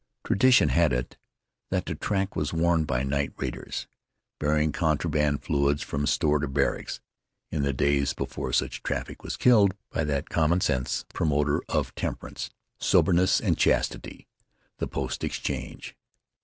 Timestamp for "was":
2.35-2.51, 9.23-9.37